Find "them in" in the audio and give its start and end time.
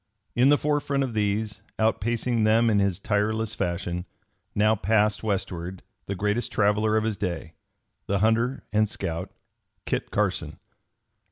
2.43-2.79